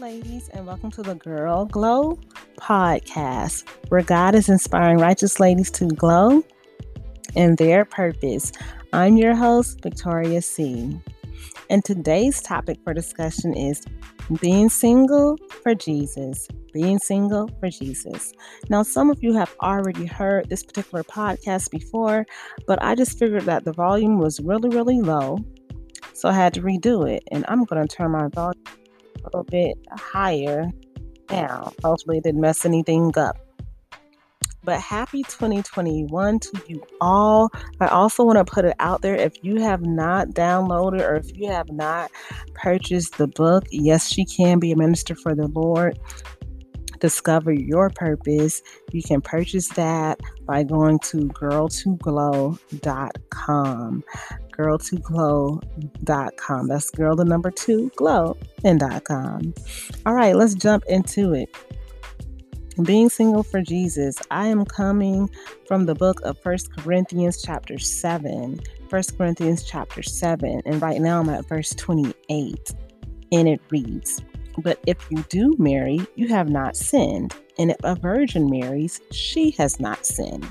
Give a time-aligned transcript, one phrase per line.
[0.00, 2.18] ladies, and welcome to the Girl Glow
[2.58, 6.42] podcast, where God is inspiring righteous ladies to glow
[7.34, 8.50] in their purpose.
[8.94, 10.98] I'm your host, Victoria C.
[11.68, 13.84] And today's topic for discussion is
[14.40, 16.48] being single for Jesus.
[16.72, 18.32] Being single for Jesus.
[18.70, 22.24] Now, some of you have already heard this particular podcast before,
[22.66, 25.40] but I just figured that the volume was really, really low.
[26.14, 27.22] So I had to redo it.
[27.30, 28.64] And I'm going to turn my volume
[29.20, 30.70] a little bit higher
[31.30, 31.72] now.
[31.82, 33.36] Hopefully, it didn't mess anything up.
[34.62, 37.48] But happy 2021 to you all.
[37.80, 41.34] I also want to put it out there if you have not downloaded or if
[41.34, 42.10] you have not
[42.54, 45.98] purchased the book, Yes, She Can Be a Minister for the Lord.
[46.98, 48.60] Discover your purpose.
[48.92, 54.04] You can purchase that by going to girl2glow.com
[54.60, 56.68] girl2glow.com.
[56.68, 59.54] That's girl the number two glow and .com.
[60.06, 61.48] All right, let's jump into it.
[62.82, 64.16] Being single for Jesus.
[64.30, 65.28] I am coming
[65.66, 68.60] from the book of First Corinthians chapter 7.
[68.88, 70.62] First Corinthians chapter 7.
[70.64, 72.74] And right now I'm at verse 28.
[73.32, 74.22] And it reads,
[74.58, 77.34] But if you do marry, you have not sinned.
[77.58, 80.46] And if a virgin marries, she has not sinned.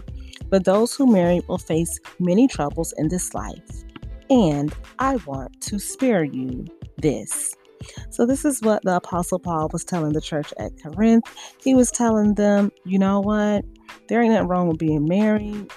[0.50, 3.84] But those who marry will face many troubles in this life
[4.30, 6.66] and I want to spare you
[6.98, 7.56] this.
[8.10, 11.26] So, this is what the Apostle Paul was telling the church at Corinth.
[11.62, 13.64] He was telling them, you know what?
[14.08, 15.72] There ain't nothing wrong with being married,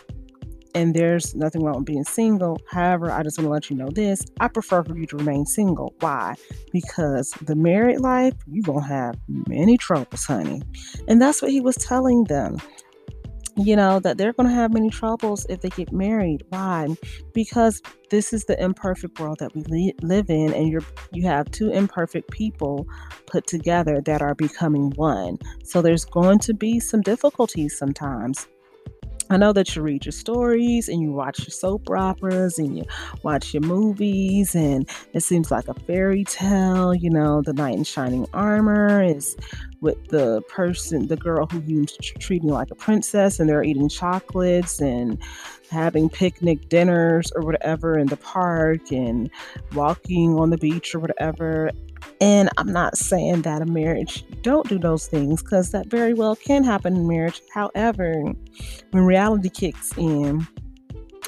[0.74, 2.58] and there's nothing wrong with being single.
[2.70, 5.46] However, I just want to let you know this I prefer for you to remain
[5.46, 5.94] single.
[6.00, 6.34] Why?
[6.72, 10.62] Because the married life, you're going to have many troubles, honey.
[11.08, 12.58] And that's what he was telling them
[13.56, 16.44] you know that they're going to have many troubles if they get married.
[16.48, 16.88] Why?
[17.34, 21.50] Because this is the imperfect world that we li- live in and you're you have
[21.50, 22.86] two imperfect people
[23.26, 25.38] put together that are becoming one.
[25.64, 28.46] So there's going to be some difficulties sometimes
[29.32, 32.84] I know that you read your stories and you watch your soap operas and you
[33.22, 36.94] watch your movies, and it seems like a fairy tale.
[36.94, 39.34] You know, the knight in shining armor is
[39.80, 41.86] with the person, the girl who you
[42.18, 45.18] treating like a princess, and they're eating chocolates and
[45.70, 49.30] having picnic dinners or whatever in the park and
[49.74, 51.70] walking on the beach or whatever.
[52.20, 56.36] And I'm not saying that a marriage don't do those things because that very well
[56.36, 57.40] can happen in marriage.
[57.52, 58.22] However,
[58.90, 60.46] when reality kicks in,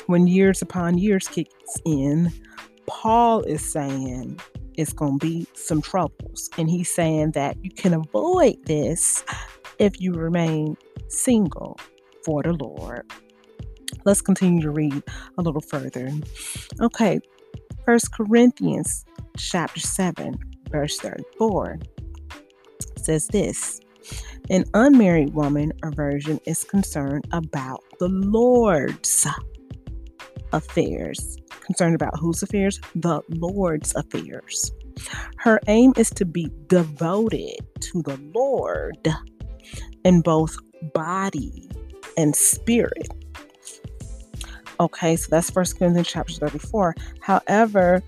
[0.06, 2.32] when years upon years kicks in,
[2.86, 4.38] Paul is saying
[4.76, 6.50] it's going to be some troubles.
[6.58, 9.24] And he's saying that you can avoid this
[9.78, 10.76] if you remain
[11.08, 11.78] single
[12.24, 13.10] for the Lord.
[14.04, 15.02] Let's continue to read
[15.38, 16.10] a little further.
[16.80, 17.20] Okay,
[17.84, 19.04] First Corinthians
[19.36, 20.38] chapter 7,
[20.70, 21.78] verse 34
[22.96, 23.80] says this
[24.50, 29.26] An unmarried woman or virgin is concerned about the Lord's
[30.52, 31.38] affairs.
[31.60, 32.80] Concerned about whose affairs?
[32.94, 34.72] The Lord's affairs.
[35.38, 39.08] Her aim is to be devoted to the Lord
[40.04, 40.56] in both
[40.94, 41.68] body
[42.16, 43.08] and spirit.
[44.80, 46.94] Okay, so that's First Corinthians chapter 34.
[47.20, 48.02] However,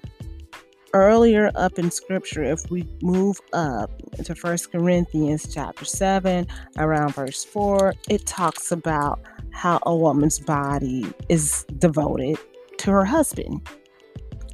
[0.93, 3.91] earlier up in scripture, if we move up
[4.25, 6.47] to First Corinthians chapter 7,
[6.79, 9.21] around verse 4, it talks about
[9.53, 12.39] how a woman's body is devoted
[12.79, 13.67] to her husband.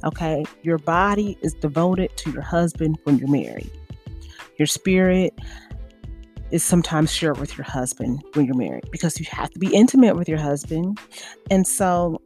[0.03, 3.71] Okay, your body is devoted to your husband when you're married.
[4.57, 5.33] Your spirit
[6.51, 10.15] is sometimes shared with your husband when you're married because you have to be intimate
[10.15, 10.99] with your husband.
[11.49, 12.21] And so,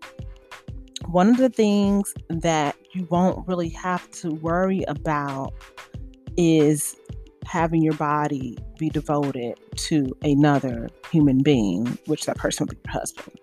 [1.05, 5.53] one of the things that you won't really have to worry about
[6.35, 6.95] is
[7.45, 12.99] having your body be devoted to another human being, which that person would be your
[12.99, 13.37] husband.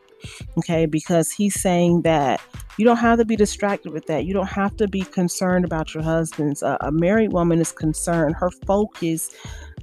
[0.59, 2.41] Okay, because he's saying that
[2.79, 4.25] you don't have to be distracted with that.
[4.25, 6.63] You don't have to be concerned about your husband's.
[6.63, 8.35] A married woman is concerned.
[8.35, 9.31] Her focus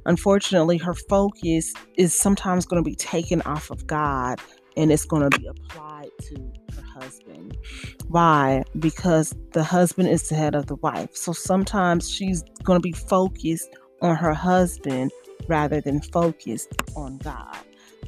[0.06, 4.40] unfortunately, her focus is sometimes going to be taken off of God
[4.78, 7.58] and it's going to be applied to her husband.
[8.08, 8.64] Why?
[8.80, 11.16] Because the husband is the head of the wife.
[11.16, 13.70] So sometimes she's going to be focused
[14.02, 15.12] on her husband
[15.48, 17.58] rather than focused on God.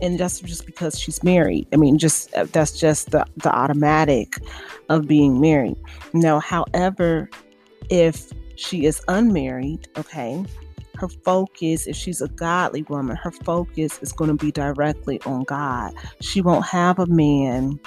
[0.02, 1.68] And that's just because she's married.
[1.72, 4.36] I mean, just uh, that's just the, the automatic
[4.90, 5.78] of being married.
[6.14, 7.30] Now, however,
[7.90, 10.44] if she is unmarried, okay,
[10.98, 15.44] her focus, if she's a godly woman, her focus is going to be directly on
[15.44, 15.94] God.
[16.22, 17.80] She won't have a man.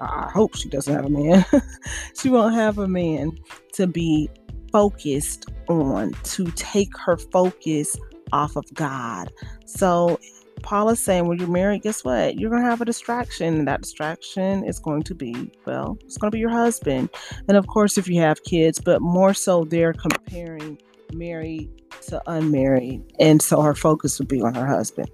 [0.00, 1.44] I hope she doesn't have a man.
[2.20, 3.32] she won't have a man
[3.74, 4.28] to be
[4.72, 7.96] focused on to take her focus
[8.32, 9.32] off of God.
[9.66, 10.18] So
[10.62, 12.38] Paul is saying, when you're married, guess what?
[12.38, 13.54] You're going to have a distraction.
[13.54, 17.10] And that distraction is going to be, well, it's going to be your husband.
[17.46, 20.78] And of course, if you have kids, but more so, they're comparing
[21.12, 21.70] married
[22.06, 23.02] to unmarried.
[23.18, 25.10] And so her focus would be on her husband.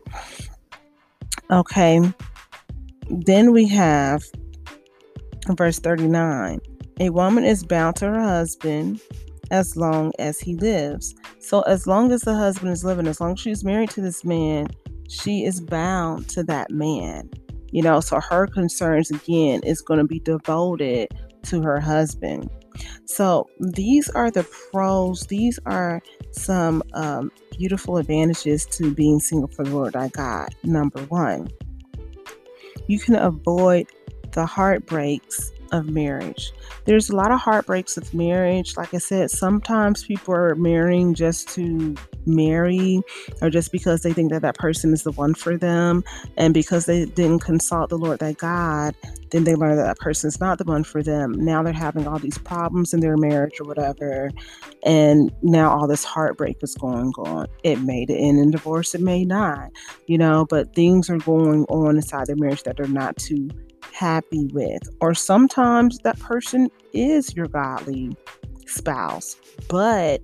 [1.51, 2.01] Okay.
[3.09, 4.23] Then we have
[5.49, 6.61] verse 39
[7.01, 9.01] A woman is bound to her husband
[9.51, 11.15] as long as he lives.
[11.41, 14.25] So, as long as the husband is living, as long as she's married to this
[14.25, 14.69] man,
[15.09, 17.29] she is bound to that man.
[17.73, 21.09] You know, so her concerns again is going to be devoted
[21.45, 22.49] to her husband.
[23.05, 25.27] So these are the pros.
[25.27, 26.03] These are
[26.33, 30.55] some um, beautiful advantages to being single for the Lord thy God.
[30.63, 31.49] Number one,
[32.87, 33.87] you can avoid
[34.33, 36.53] the heartbreaks of marriage.
[36.85, 38.77] There's a lot of heartbreaks of marriage.
[38.77, 41.95] Like I said, sometimes people are marrying just to
[42.27, 43.01] marry
[43.41, 46.05] or just because they think that that person is the one for them.
[46.37, 48.95] And because they didn't consult the Lord thy God,
[49.31, 51.33] then they learn that that person is not the one for them.
[51.33, 54.31] Now they're having all these problems in their marriage or whatever.
[54.83, 57.47] And now all this heartbreak is going on.
[57.63, 59.71] It may end in divorce, it may not,
[60.07, 63.51] you know, but things are going on inside their marriage that they're not too
[63.93, 64.83] happy with.
[65.01, 68.17] Or sometimes that person is your godly
[68.67, 69.37] spouse,
[69.69, 70.23] but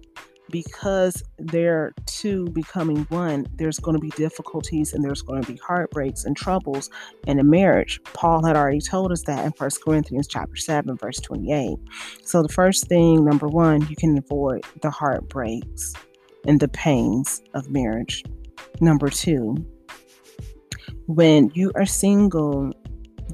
[0.50, 5.58] because they're two becoming one, there's going to be difficulties and there's going to be
[5.58, 6.90] heartbreaks and troubles
[7.26, 8.00] in a marriage.
[8.04, 11.76] Paul had already told us that in First Corinthians chapter 7, verse 28.
[12.22, 15.94] So the first thing, number one, you can avoid the heartbreaks
[16.46, 18.24] and the pains of marriage.
[18.80, 19.56] Number two,
[21.06, 22.72] when you are single,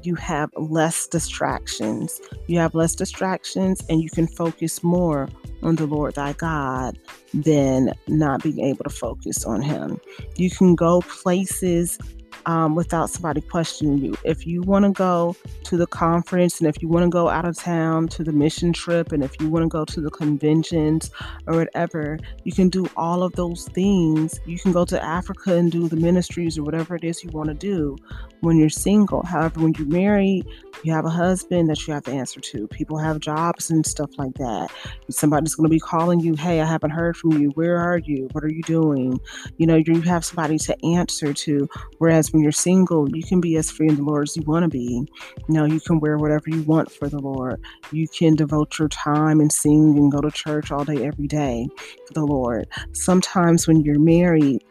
[0.01, 2.19] you have less distractions.
[2.47, 5.29] You have less distractions and you can focus more
[5.63, 6.97] on the Lord thy God
[7.33, 9.99] than not being able to focus on Him.
[10.35, 11.97] You can go places
[12.45, 14.15] um, without somebody questioning you.
[14.23, 17.45] If you want to go to the conference and if you want to go out
[17.45, 21.11] of town to the mission trip and if you want to go to the conventions
[21.47, 24.39] or whatever, you can do all of those things.
[24.45, 27.49] You can go to Africa and do the ministries or whatever it is you want
[27.49, 27.97] to do
[28.41, 29.23] when you're single.
[29.23, 30.45] However, when you're married,
[30.83, 32.67] you have a husband that you have to answer to.
[32.67, 34.69] People have jobs and stuff like that.
[35.09, 37.49] Somebody's going to be calling you, hey, I haven't heard from you.
[37.51, 38.27] Where are you?
[38.33, 39.19] What are you doing?
[39.57, 41.69] You know, you have somebody to answer to.
[41.99, 44.63] Whereas when you're single, you can be as free in the Lord as you want
[44.63, 45.07] to be.
[45.47, 47.61] You know, you can wear whatever you want for the Lord.
[47.91, 51.67] You can devote your time and sing and go to church all day, every day
[52.07, 52.67] for the Lord.
[52.93, 54.63] Sometimes when you're married,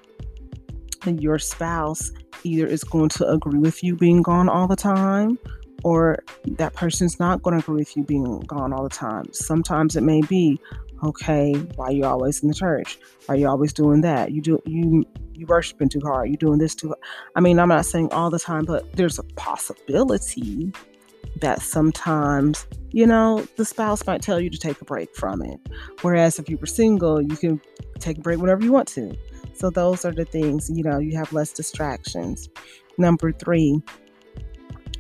[1.07, 2.11] your spouse
[2.43, 5.39] either is going to agree with you being gone all the time
[5.85, 9.25] or that person's not going to agree with you being gone all the time.
[9.33, 10.61] Sometimes it may be,
[11.05, 12.99] okay, why are you always in the church?
[13.29, 14.33] Are you always doing that?
[14.33, 16.31] You do you you worshiping too hard.
[16.31, 16.89] You doing this too.
[16.89, 17.01] Hard.
[17.37, 20.73] I mean, I'm not saying all the time, but there's a possibility
[21.41, 25.61] that sometimes, you know, the spouse might tell you to take a break from it.
[26.03, 27.61] Whereas if you were single, you can
[27.99, 29.17] take a break whenever you want to.
[29.55, 32.49] So those are the things, you know, you have less distractions.
[32.99, 33.83] Number three,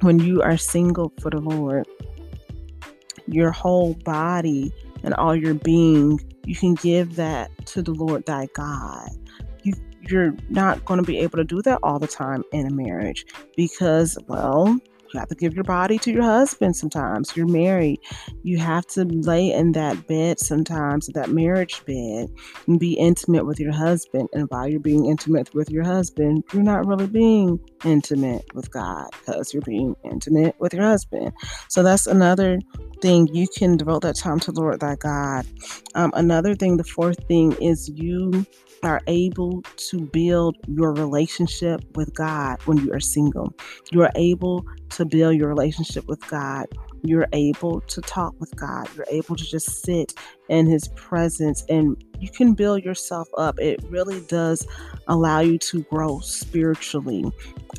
[0.00, 1.86] when you are single for the Lord,
[3.26, 4.72] your whole body
[5.04, 9.10] and all your being, you can give that to the Lord thy God
[10.08, 13.24] you're not going to be able to do that all the time in a marriage
[13.56, 14.78] because, well,
[15.12, 17.36] you have to give your body to your husband sometimes.
[17.36, 18.00] You're married.
[18.42, 22.30] You have to lay in that bed sometimes, that marriage bed,
[22.66, 24.28] and be intimate with your husband.
[24.32, 29.10] And while you're being intimate with your husband, you're not really being intimate with God
[29.18, 31.32] because you're being intimate with your husband.
[31.68, 32.58] So that's another
[33.02, 33.28] thing.
[33.34, 35.46] You can devote that time to Lord thy God.
[35.94, 38.46] Um, another thing, the fourth thing is you
[38.82, 43.54] are able to build your relationship with God when you are single.
[43.92, 46.66] You are able to build your relationship with God.
[47.02, 48.88] You're able to talk with God.
[48.96, 50.14] You're able to just sit
[50.48, 53.58] in His presence and you can build yourself up.
[53.58, 54.66] It really does
[55.08, 57.24] allow you to grow spiritually.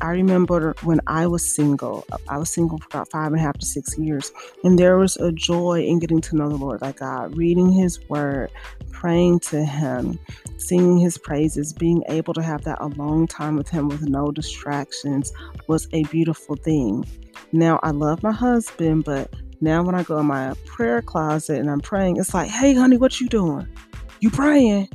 [0.02, 3.56] I remember when I was single, I was single for about five and a half
[3.58, 6.98] to six years, and there was a joy in getting to know the Lord like
[6.98, 8.50] God, reading His Word,
[8.90, 10.18] praying to Him,
[10.58, 15.32] singing His praises, being able to have that alone time with Him with no distractions
[15.68, 17.06] was a beautiful thing.
[17.54, 21.70] Now, I love my husband, but now when I go in my prayer closet and
[21.70, 23.68] I'm praying, it's like, hey, honey, what you doing?
[24.18, 24.88] You praying?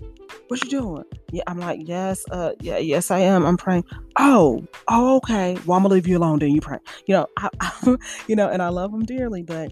[0.49, 1.05] What you doing?
[1.31, 3.45] Yeah, I'm like, yes, uh, yeah, yes, I am.
[3.45, 3.85] I'm praying.
[4.17, 5.57] Oh, oh, okay.
[5.65, 6.39] Well, I'm gonna leave you alone.
[6.39, 6.79] Then you pray.
[7.05, 7.95] You know, I, I,
[8.27, 9.71] you know, and I love him dearly, but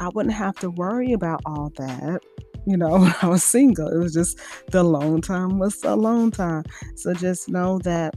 [0.00, 2.20] I wouldn't have to worry about all that
[2.66, 3.88] you know, when I was single.
[3.88, 6.64] It was just the long time was a long time.
[6.96, 8.16] So just know that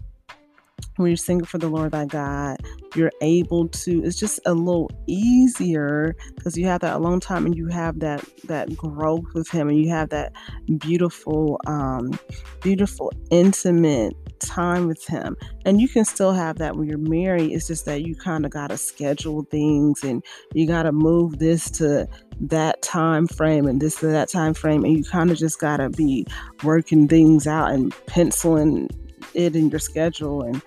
[0.97, 2.57] when you're singing for the Lord thy God,
[2.95, 7.55] you're able to, it's just a little easier because you have that alone time and
[7.55, 10.33] you have that that growth with him and you have that
[10.77, 12.17] beautiful, um,
[12.61, 15.35] beautiful, intimate time with him.
[15.65, 17.51] And you can still have that when you're married.
[17.51, 20.23] It's just that you kind of gotta schedule things and
[20.53, 22.07] you gotta move this to
[22.39, 25.89] that time frame and this to that time frame and you kind of just gotta
[25.89, 26.25] be
[26.63, 28.89] working things out and penciling
[29.33, 30.61] it in your schedule and,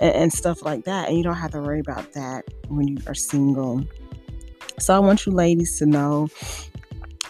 [0.00, 1.08] and, and stuff like that.
[1.08, 3.84] And you don't have to worry about that when you are single.
[4.78, 6.28] So I want you ladies to know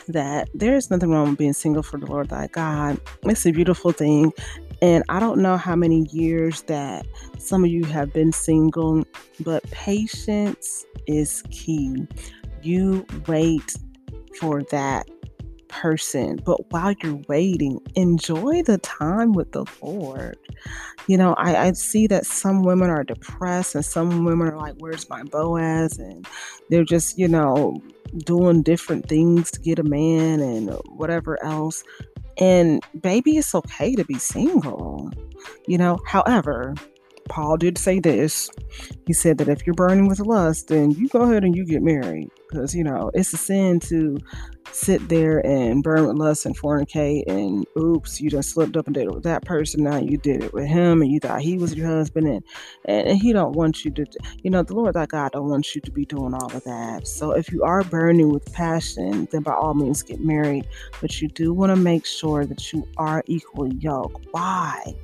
[0.08, 3.00] that there is nothing wrong with being single for the Lord thy God.
[3.24, 4.32] It's a beautiful thing.
[4.82, 7.06] And I don't know how many years that
[7.38, 9.04] some of you have been single,
[9.40, 12.06] but patience is key.
[12.62, 13.76] You wait
[14.38, 15.08] for that
[15.70, 16.40] person.
[16.44, 20.36] But while you're waiting, enjoy the time with the Lord.
[21.06, 24.74] You know, I, I see that some women are depressed and some women are like,
[24.78, 25.98] Where's my Boaz?
[25.98, 26.26] And
[26.68, 27.82] they're just, you know,
[28.24, 31.82] doing different things to get a man and whatever else.
[32.38, 35.10] And baby, it's okay to be single.
[35.66, 36.74] You know, however,
[37.28, 38.50] Paul did say this.
[39.06, 41.82] He said that if you're burning with lust, then you go ahead and you get
[41.82, 42.28] married.
[42.50, 44.18] Because, you know, it's a sin to
[44.72, 48.94] sit there and burn with lust and fornicate and oops, you just slipped up and
[48.94, 49.82] did it with that person.
[49.82, 52.44] Now you did it with him and you thought he was your husband and,
[52.84, 54.06] and, and he don't want you to,
[54.42, 57.06] you know, the Lord thy God don't want you to be doing all of that.
[57.06, 60.66] So if you are burning with passion, then by all means get married.
[61.00, 64.26] But you do want to make sure that you are equally yoked.
[64.30, 64.94] Why?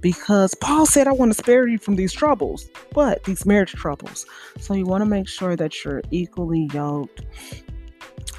[0.00, 4.26] Because Paul said, I want to spare you from these troubles, but these marriage troubles.
[4.58, 6.83] So you want to make sure that you're equally yoked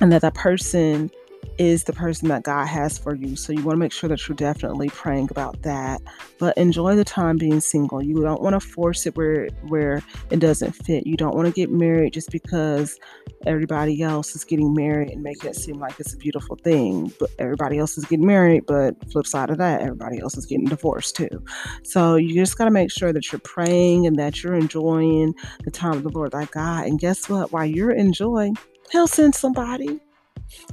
[0.01, 1.09] and that that person
[1.57, 3.35] is the person that God has for you.
[3.35, 6.01] So you want to make sure that you're definitely praying about that.
[6.39, 8.03] But enjoy the time being single.
[8.03, 11.07] You don't want to force it where where it doesn't fit.
[11.07, 12.99] You don't want to get married just because
[13.45, 17.11] everybody else is getting married and making it seem like it's a beautiful thing.
[17.19, 20.65] But everybody else is getting married, but flip side of that, everybody else is getting
[20.65, 21.43] divorced too.
[21.83, 25.33] So you just got to make sure that you're praying and that you're enjoying
[25.63, 26.85] the time of the Lord thy God.
[26.85, 27.51] And guess what?
[27.51, 28.57] While you're enjoying
[28.91, 29.99] He'll send somebody.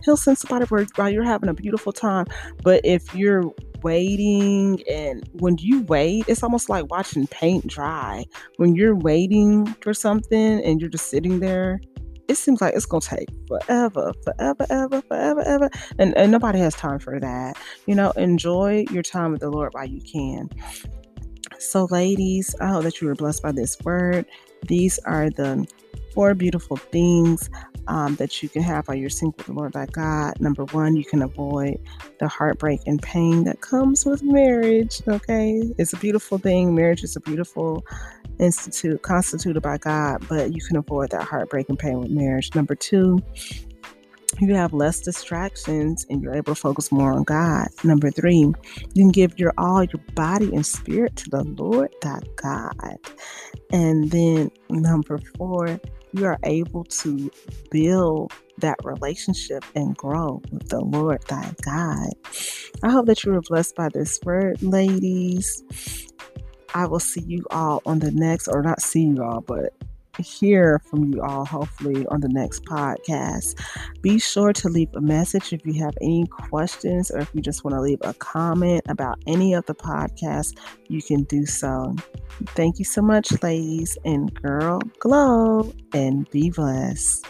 [0.04, 2.26] He'll send somebody word while you're having a beautiful time.
[2.62, 3.44] But if you're
[3.82, 8.24] waiting and when you wait, it's almost like watching paint dry.
[8.56, 11.80] When you're waiting for something and you're just sitting there,
[12.28, 15.70] it seems like it's gonna take forever, forever, ever, forever, ever.
[15.98, 17.56] And, and nobody has time for that.
[17.86, 20.48] You know, enjoy your time with the Lord while you can.
[21.58, 24.26] So, ladies, I hope that you were blessed by this word.
[24.66, 25.66] These are the
[26.14, 27.48] four beautiful things
[27.88, 30.40] um, that you can have while you're single with the Lord thy God.
[30.40, 31.78] Number one, you can avoid
[32.20, 35.02] the heartbreak and pain that comes with marriage.
[35.06, 36.74] Okay, it's a beautiful thing.
[36.74, 37.84] Marriage is a beautiful
[38.38, 42.54] institute constituted by God, but you can avoid that heartbreak and pain with marriage.
[42.54, 43.22] Number two,
[44.40, 47.68] you have less distractions and you're able to focus more on God.
[47.84, 48.54] Number three, you
[48.96, 52.98] can give your all, your body and spirit to the Lord thy God.
[53.72, 55.78] And then number four,
[56.12, 57.30] you are able to
[57.70, 62.10] build that relationship and grow with the Lord thy God.
[62.82, 65.62] I hope that you were blessed by this word, ladies.
[66.74, 69.74] I will see you all on the next, or not see you all, but
[70.20, 73.58] hear from you all hopefully on the next podcast.
[74.02, 77.64] Be sure to leave a message if you have any questions or if you just
[77.64, 81.94] want to leave a comment about any of the podcasts, you can do so.
[82.48, 87.26] Thank you so much, ladies, and girl, glow and be blessed.